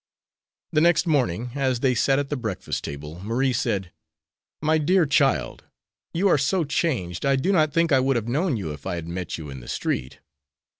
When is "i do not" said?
7.23-7.71